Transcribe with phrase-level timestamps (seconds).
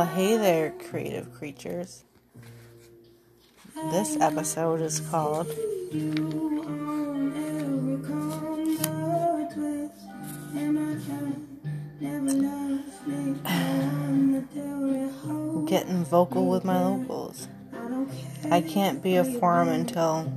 [0.00, 2.04] Well, hey there, creative creatures.
[3.90, 5.46] This episode is called
[15.66, 17.48] Getting Vocal with My Locals.
[18.50, 20.32] I can't be a forum until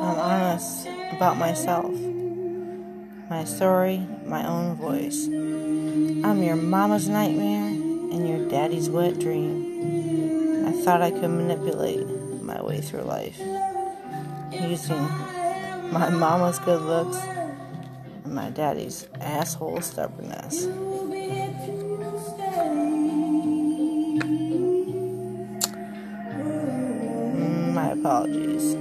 [0.00, 1.94] I'm honest about myself,
[3.30, 5.28] my story, my own voice.
[5.28, 7.59] I'm your mama's nightmare
[8.50, 10.66] daddy's wet dream.
[10.66, 12.06] I thought I could manipulate
[12.42, 13.38] my way through life
[14.52, 15.00] using
[15.92, 17.16] my mama's good looks
[18.24, 20.66] and my daddy's asshole stubbornness.
[26.40, 28.74] Mm, My apologies.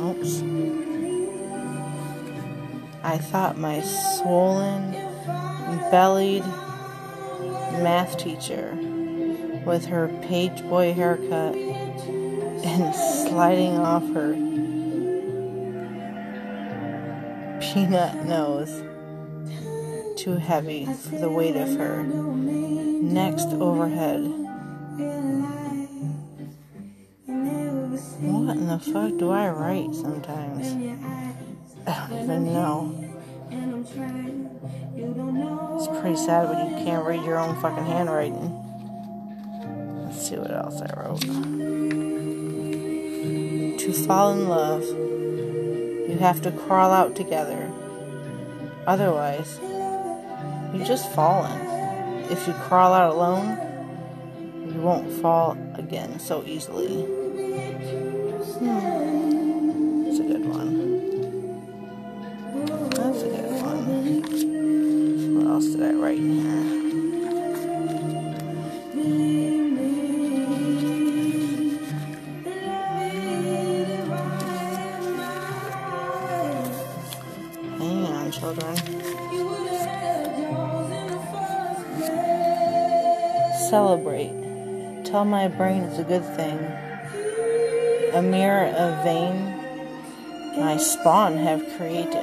[0.00, 0.42] Oops.
[3.02, 4.92] I thought my swollen,
[5.90, 6.44] bellied
[7.82, 8.76] math teacher
[9.64, 14.32] with her page boy haircut and sliding off her
[17.60, 18.82] peanut nose
[20.16, 24.22] too heavy for the weight of her next overhead.
[28.18, 30.66] What in the fuck do I write sometimes?
[31.86, 33.05] I don't even know.
[35.78, 38.50] It's pretty sad when you can't read your own fucking handwriting.
[40.04, 41.20] Let's see what else I wrote.
[43.78, 47.70] To fall in love, you have to crawl out together.
[48.86, 49.60] Otherwise,
[50.74, 51.60] you just fallen.
[52.30, 53.56] If you crawl out alone,
[54.74, 57.06] you won't fall again so easily.
[78.46, 78.76] Children.
[83.68, 85.02] Celebrate.
[85.04, 86.56] Tell my brain it's a good thing.
[88.14, 89.52] A mirror of vain
[90.60, 92.14] my spawn have created.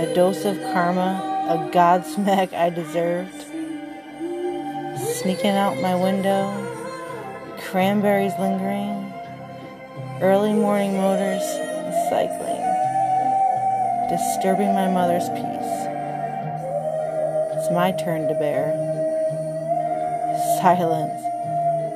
[0.00, 3.44] A dose of karma, a godsmack I deserved.
[5.20, 6.50] Sneaking out my window,
[7.70, 9.12] cranberries lingering,
[10.20, 11.44] early morning motors
[12.10, 12.57] cycling,
[14.08, 15.78] disturbing my mother's peace.
[17.58, 18.72] It's my turn to bear.
[20.62, 21.20] Silence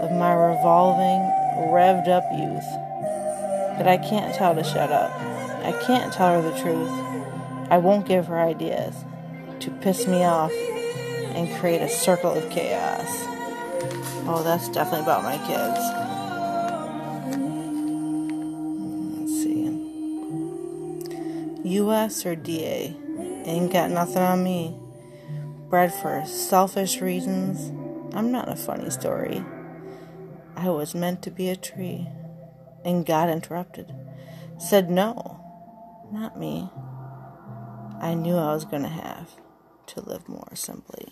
[0.01, 1.23] of my revolving,
[1.73, 2.69] revved up youth.
[3.79, 5.11] But I can't tell to shut up.
[5.65, 6.91] I can't tell her the truth.
[7.71, 8.95] I won't give her ideas
[9.61, 10.53] to piss me off
[11.35, 13.09] and create a circle of chaos.
[14.29, 16.12] Oh, that's definitely about my kids.
[21.81, 22.97] US or DA?
[23.45, 24.79] Ain't got nothing on me.
[25.69, 27.73] Bred for selfish reasons.
[28.15, 29.45] I'm not a funny story.
[30.55, 32.07] I was meant to be a tree.
[32.85, 33.93] And God interrupted.
[34.59, 35.41] Said no.
[36.13, 36.71] Not me.
[38.01, 39.31] I knew I was going to have
[39.87, 41.09] to live more simply.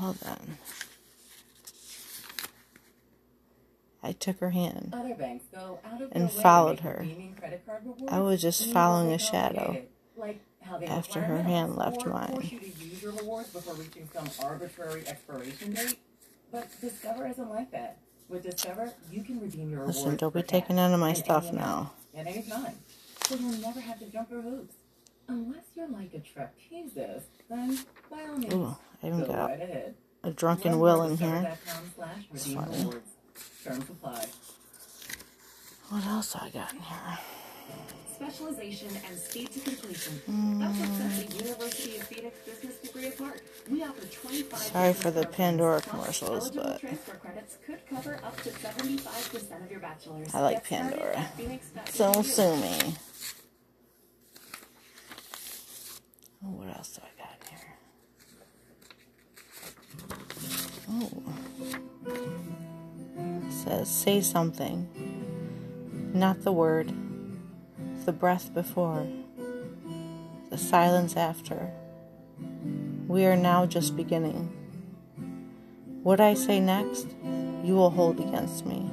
[0.00, 0.58] Well then.
[4.06, 6.98] I took her hand Other banks go out of and followed her.
[7.00, 9.82] redeeming credit card rewards I was just following a shadow
[10.16, 12.28] like how after her hand left mine.
[12.32, 15.98] force you to use your rewards before reaching some arbitrary expiration date.
[16.52, 17.98] But Discover isn't like that.
[18.28, 19.98] With Discover, you can redeem your rewards.
[19.98, 21.92] Listen, don't be taking none of my stuff now.
[22.16, 22.74] At any time.
[23.26, 24.74] So you'll never have to jump through hoops.
[25.28, 27.78] Unless you're like a trapezist, then
[28.08, 31.56] by all means, Ooh, I even go got right a drunken will in here.
[31.56, 33.00] discover.com slash redeem funny.
[33.66, 33.86] Rewards.
[33.86, 34.26] Terms apply.
[35.88, 37.18] What else do I got in here?
[38.14, 40.14] Specialization and speed to completion.
[40.26, 40.58] Hmm.
[40.60, 43.42] That's what sets the University of Phoenix business degree apart.
[43.70, 48.48] We offer 25 Sorry for the Pandora commercials, but transfer credits could cover up to
[48.50, 50.34] 75% of your bachelor's.
[50.34, 51.18] I like Pandora.
[51.18, 51.88] at phoenix.edu.
[51.90, 52.94] So sue me.
[56.44, 57.48] Oh, what else do I got in
[61.02, 61.10] here?
[62.14, 62.25] Oh.
[63.66, 64.88] Says, say something.
[66.14, 66.92] Not the word,
[68.04, 69.08] the breath before,
[70.50, 71.72] the silence after.
[73.08, 74.52] We are now just beginning.
[76.04, 77.08] What I say next,
[77.64, 78.88] you will hold against me.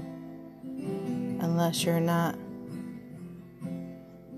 [1.39, 2.33] Unless you're not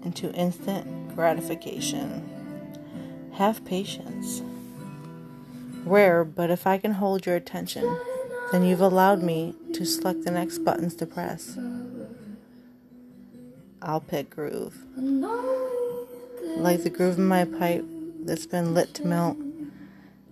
[0.04, 2.30] into instant gratification.
[3.36, 4.42] Have patience.
[5.86, 7.98] Rare, but if I can hold your attention,
[8.52, 11.58] then you've allowed me to select the next buttons to press.
[13.82, 14.78] I'll pick groove.
[16.58, 17.86] Like the groove in my pipe
[18.20, 19.38] that's been lit to melt,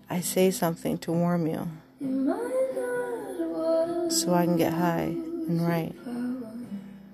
[0.10, 1.68] I say something to warm you
[4.10, 5.16] so I can get high
[5.48, 5.94] and right.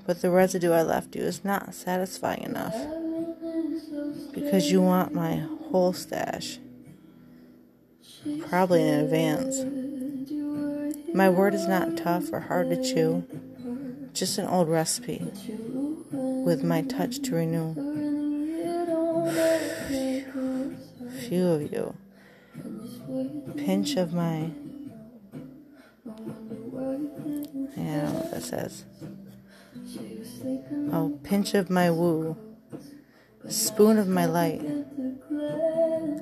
[0.05, 2.75] But the residue I left you is not satisfying enough
[4.33, 6.57] because you want my whole stash,
[8.47, 9.61] probably in advance.
[11.13, 13.25] My word is not tough or hard to chew,
[14.13, 15.25] just an old recipe
[16.11, 17.73] with my touch to renew.
[21.27, 21.95] Few of you,
[23.57, 24.51] pinch of my
[27.75, 28.85] yeah, I don't know what that says.
[30.91, 32.37] Oh, pinch of my woo,
[33.47, 34.61] spoon of my light.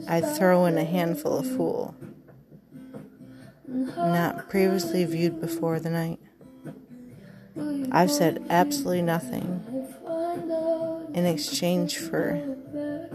[0.07, 1.95] I'd throw in a handful of fool,
[3.67, 6.19] not previously viewed before the night.
[7.91, 9.63] I've said absolutely nothing
[11.13, 12.35] in exchange for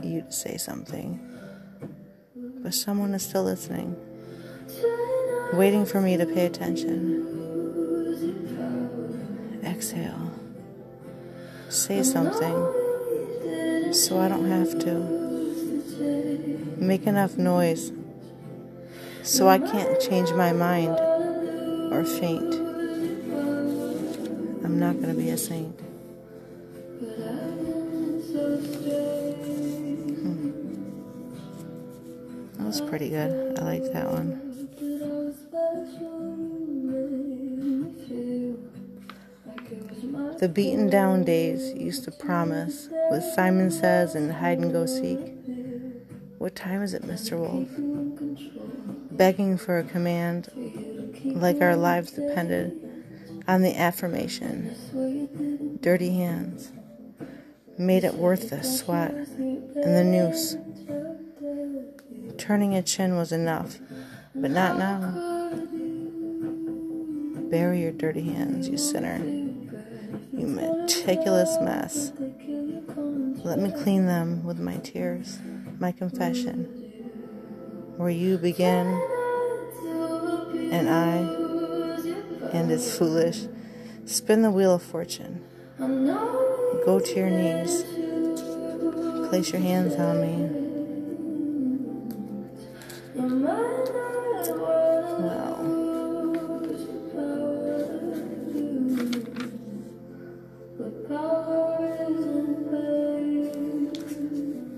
[0.03, 1.21] you to say something,
[2.63, 3.97] but someone is still listening,
[5.53, 7.33] waiting for me to pay attention
[9.65, 10.31] exhale.
[11.69, 12.83] Say something
[13.93, 15.23] so I don't have to.
[16.79, 17.93] Make enough noise
[19.23, 20.99] so I can't change my mind
[21.93, 22.55] or faint.
[24.65, 25.79] I'm not going to be a saint.
[30.19, 30.51] Hmm.
[32.59, 33.59] That was pretty good.
[33.59, 34.53] I liked that one.
[40.39, 45.21] The beaten down days used to promise with Simon Says and Hide and Go Seek.
[46.39, 47.39] What time is it, Mr.
[47.39, 47.69] Wolf?
[49.17, 50.49] Begging for a command,
[51.25, 52.79] like our lives depended
[53.47, 55.79] on the affirmation.
[55.81, 56.73] Dirty hands
[57.79, 60.57] made it worth the sweat and the noose.
[62.39, 63.79] Turning a chin was enough,
[64.35, 65.51] but not now.
[67.51, 69.43] Bury your dirty hands, you sinner
[70.43, 72.13] you meticulous mess.
[73.45, 75.39] Let me clean them with my tears,
[75.79, 76.82] my confession,
[78.03, 78.87] where you begin
[80.73, 81.19] and I,
[82.53, 83.47] and it's foolish.
[84.07, 85.45] Spin the wheel of fortune.
[85.79, 87.85] Go to your knees.
[89.29, 90.49] Place your hands on me.
[95.23, 95.57] Wow.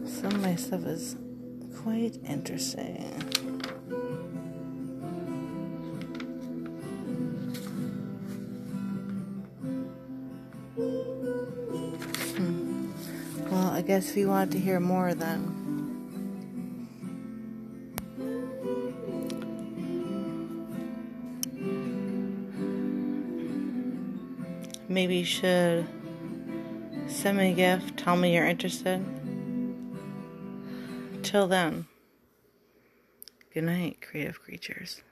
[0.06, 1.16] Some of my stuff is
[1.84, 3.04] quite interesting.
[12.36, 12.90] Hmm.
[13.50, 15.60] Well, I guess if you want to hear more, then.
[24.88, 25.86] Maybe you should
[27.08, 29.04] send me a gift, tell me you're interested.
[31.24, 31.86] Till then,
[33.54, 35.02] good night, creative creatures.